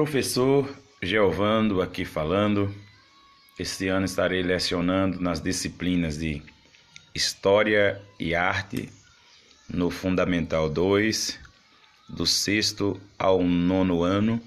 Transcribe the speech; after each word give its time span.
Professor 0.00 0.66
Geovando 1.02 1.82
aqui 1.82 2.06
falando. 2.06 2.74
Este 3.58 3.88
ano 3.88 4.06
estarei 4.06 4.42
lecionando 4.42 5.20
nas 5.20 5.42
disciplinas 5.42 6.16
de 6.16 6.42
História 7.14 8.00
e 8.18 8.34
Arte 8.34 8.88
no 9.68 9.90
Fundamental 9.90 10.70
2, 10.70 11.38
do 12.08 12.24
sexto 12.24 12.98
ao 13.18 13.42
nono 13.42 14.02
ano, 14.02 14.40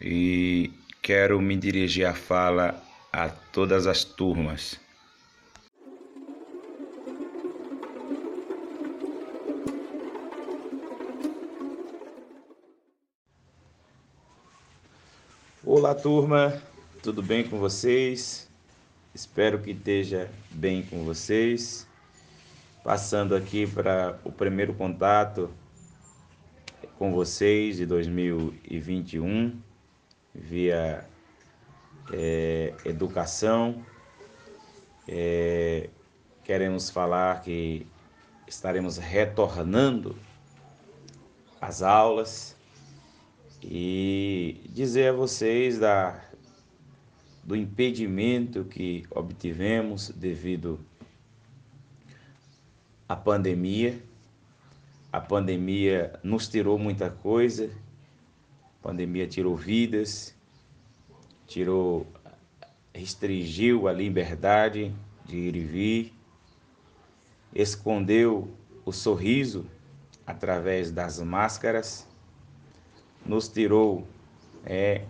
e 0.00 0.70
quero 1.02 1.40
me 1.42 1.56
dirigir 1.56 2.06
a 2.06 2.14
fala 2.14 2.80
a 3.12 3.28
todas 3.28 3.88
as 3.88 4.04
turmas. 4.04 4.78
Olá, 15.66 15.94
turma, 15.94 16.62
tudo 17.02 17.22
bem 17.22 17.42
com 17.42 17.58
vocês? 17.58 18.50
Espero 19.14 19.58
que 19.62 19.70
esteja 19.70 20.30
bem 20.50 20.82
com 20.82 21.04
vocês. 21.04 21.88
Passando 22.82 23.34
aqui 23.34 23.66
para 23.66 24.20
o 24.24 24.30
primeiro 24.30 24.74
contato 24.74 25.48
com 26.98 27.14
vocês 27.14 27.78
de 27.78 27.86
2021 27.86 29.58
via 30.34 31.08
é, 32.12 32.74
educação. 32.84 33.82
É, 35.08 35.88
queremos 36.44 36.90
falar 36.90 37.40
que 37.40 37.86
estaremos 38.46 38.98
retornando 38.98 40.14
às 41.58 41.80
aulas 41.80 42.54
e 43.70 44.60
dizer 44.68 45.08
a 45.08 45.12
vocês 45.12 45.78
da, 45.78 46.22
do 47.42 47.56
impedimento 47.56 48.64
que 48.64 49.04
obtivemos 49.10 50.10
devido 50.10 50.78
à 53.08 53.16
pandemia. 53.16 53.98
A 55.10 55.20
pandemia 55.20 56.18
nos 56.22 56.48
tirou 56.48 56.78
muita 56.78 57.08
coisa, 57.08 57.70
a 58.80 58.82
pandemia 58.82 59.26
tirou 59.26 59.56
vidas, 59.56 60.34
tirou, 61.46 62.06
restringiu 62.92 63.88
a 63.88 63.92
liberdade 63.92 64.94
de 65.24 65.36
ir 65.36 65.56
e 65.56 65.64
vir, 65.64 66.12
escondeu 67.54 68.52
o 68.84 68.92
sorriso 68.92 69.64
através 70.26 70.90
das 70.90 71.20
máscaras 71.20 72.06
nos 73.24 73.48
tirou 73.48 74.06
é, 74.64 75.04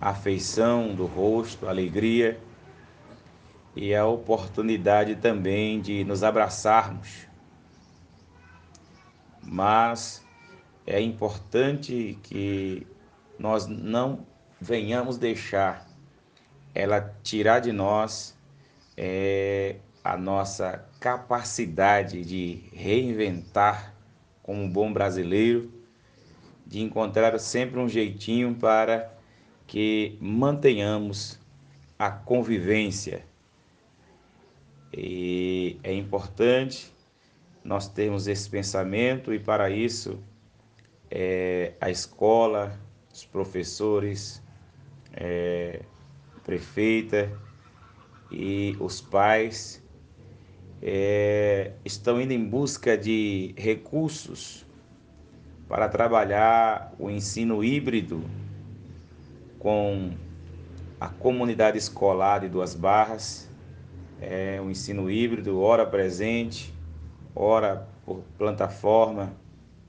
a 0.00 0.10
afeição 0.10 0.94
do 0.94 1.06
rosto, 1.06 1.66
a 1.66 1.70
alegria 1.70 2.40
e 3.74 3.94
a 3.94 4.06
oportunidade 4.06 5.16
também 5.16 5.80
de 5.80 6.04
nos 6.04 6.22
abraçarmos. 6.22 7.26
Mas 9.42 10.24
é 10.86 11.00
importante 11.00 12.18
que 12.22 12.86
nós 13.38 13.66
não 13.66 14.26
venhamos 14.60 15.18
deixar 15.18 15.86
ela 16.74 17.14
tirar 17.22 17.60
de 17.60 17.72
nós 17.72 18.36
é, 18.96 19.76
a 20.02 20.16
nossa 20.16 20.84
capacidade 21.00 22.24
de 22.24 22.64
reinventar 22.72 23.94
como 24.42 24.62
um 24.62 24.70
bom 24.70 24.92
brasileiro 24.92 25.75
de 26.66 26.82
encontrar 26.82 27.38
sempre 27.38 27.78
um 27.78 27.88
jeitinho 27.88 28.54
para 28.54 29.14
que 29.66 30.18
mantenhamos 30.20 31.38
a 31.98 32.10
convivência. 32.10 33.24
E 34.92 35.78
é 35.82 35.92
importante 35.94 36.92
nós 37.62 37.88
termos 37.88 38.26
esse 38.26 38.48
pensamento 38.48 39.32
e 39.32 39.38
para 39.38 39.70
isso 39.70 40.22
é, 41.10 41.74
a 41.80 41.90
escola, 41.90 42.78
os 43.12 43.24
professores, 43.24 44.42
é, 45.12 45.82
prefeita 46.44 47.32
e 48.30 48.76
os 48.80 49.00
pais 49.00 49.82
é, 50.82 51.72
estão 51.84 52.20
indo 52.20 52.32
em 52.32 52.44
busca 52.44 52.96
de 52.96 53.54
recursos 53.56 54.65
para 55.68 55.88
trabalhar 55.88 56.92
o 56.98 57.10
ensino 57.10 57.62
híbrido 57.62 58.22
com 59.58 60.12
a 61.00 61.08
comunidade 61.08 61.76
escolar 61.76 62.40
de 62.40 62.48
Duas 62.48 62.74
Barras, 62.74 63.48
é 64.20 64.60
um 64.60 64.70
ensino 64.70 65.10
híbrido, 65.10 65.60
hora 65.60 65.84
presente, 65.84 66.72
hora 67.34 67.86
por 68.04 68.22
plataforma 68.38 69.32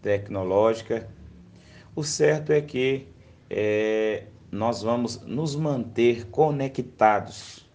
tecnológica. 0.02 1.08
O 1.96 2.04
certo 2.04 2.52
é 2.52 2.60
que 2.60 3.08
é, 3.50 4.26
nós 4.52 4.82
vamos 4.82 5.22
nos 5.22 5.56
manter 5.56 6.26
conectados, 6.28 7.70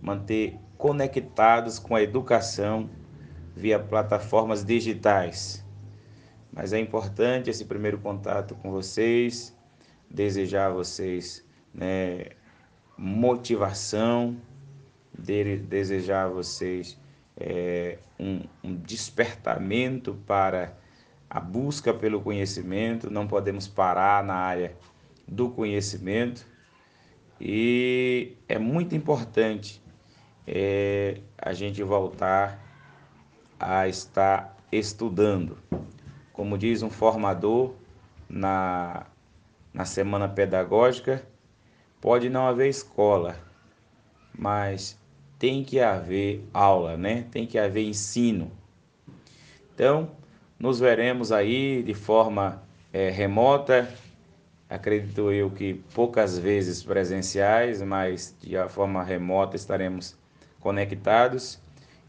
manter 0.00 0.56
conectados 0.78 1.78
com 1.78 1.94
a 1.94 2.02
educação 2.02 2.88
via 3.54 3.78
plataformas 3.78 4.64
digitais 4.64 5.65
mas 6.56 6.72
é 6.72 6.80
importante 6.80 7.50
esse 7.50 7.66
primeiro 7.66 7.98
contato 7.98 8.54
com 8.54 8.70
vocês, 8.70 9.54
desejar 10.10 10.68
a 10.68 10.70
vocês 10.70 11.44
né, 11.74 12.28
motivação, 12.96 14.40
de, 15.16 15.58
desejar 15.58 16.24
a 16.24 16.28
vocês 16.28 16.98
é, 17.36 17.98
um, 18.18 18.40
um 18.64 18.74
despertamento 18.74 20.14
para 20.26 20.74
a 21.28 21.38
busca 21.38 21.92
pelo 21.92 22.22
conhecimento, 22.22 23.10
não 23.10 23.26
podemos 23.26 23.68
parar 23.68 24.24
na 24.24 24.36
área 24.36 24.74
do 25.28 25.50
conhecimento 25.50 26.46
e 27.38 28.34
é 28.48 28.58
muito 28.58 28.94
importante 28.94 29.82
é, 30.46 31.20
a 31.36 31.52
gente 31.52 31.82
voltar 31.82 32.64
a 33.60 33.86
estar 33.88 34.56
estudando. 34.72 35.58
Como 36.36 36.58
diz 36.58 36.82
um 36.82 36.90
formador 36.90 37.72
na, 38.28 39.06
na 39.72 39.86
semana 39.86 40.28
pedagógica, 40.28 41.26
pode 41.98 42.28
não 42.28 42.46
haver 42.46 42.68
escola, 42.68 43.36
mas 44.38 44.98
tem 45.38 45.64
que 45.64 45.80
haver 45.80 46.46
aula, 46.52 46.94
né? 46.94 47.24
Tem 47.30 47.46
que 47.46 47.58
haver 47.58 47.84
ensino. 47.84 48.52
Então, 49.74 50.10
nos 50.58 50.78
veremos 50.78 51.32
aí 51.32 51.82
de 51.82 51.94
forma 51.94 52.62
é, 52.92 53.08
remota, 53.08 53.88
acredito 54.68 55.32
eu 55.32 55.50
que 55.50 55.82
poucas 55.94 56.38
vezes 56.38 56.82
presenciais, 56.82 57.80
mas 57.80 58.36
de 58.42 58.56
forma 58.68 59.02
remota 59.02 59.56
estaremos 59.56 60.18
conectados. 60.60 61.58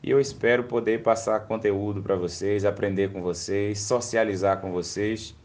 E 0.03 0.11
eu 0.11 0.19
espero 0.19 0.63
poder 0.63 1.01
passar 1.01 1.39
conteúdo 1.41 2.01
para 2.01 2.15
vocês, 2.15 2.65
aprender 2.65 3.11
com 3.11 3.21
vocês, 3.21 3.79
socializar 3.79 4.61
com 4.61 4.71
vocês 4.71 5.35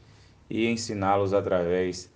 e 0.49 0.67
ensiná-los 0.67 1.33
através 1.33 2.11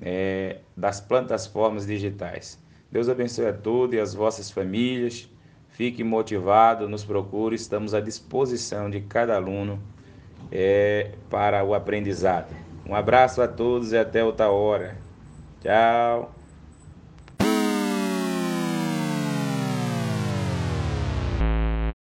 é, 0.00 0.58
das 0.76 1.00
plataformas 1.00 1.86
digitais. 1.86 2.58
Deus 2.90 3.08
abençoe 3.08 3.46
a 3.46 3.52
todos 3.52 3.94
e 3.94 4.00
as 4.00 4.14
vossas 4.14 4.50
famílias. 4.50 5.28
Fique 5.70 6.02
motivado, 6.02 6.88
nos 6.88 7.04
procure, 7.04 7.54
estamos 7.54 7.94
à 7.94 8.00
disposição 8.00 8.88
de 8.88 9.00
cada 9.02 9.36
aluno 9.36 9.80
é, 10.50 11.12
para 11.28 11.62
o 11.64 11.74
aprendizado. 11.74 12.54
Um 12.88 12.94
abraço 12.94 13.42
a 13.42 13.48
todos 13.48 13.92
e 13.92 13.98
até 13.98 14.24
outra 14.24 14.50
hora. 14.50 14.96
Tchau. 15.60 16.35